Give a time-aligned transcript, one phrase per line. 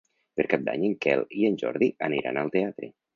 [0.39, 2.91] Per Cap d'Any en Quel i en Jordi aniran al teatre.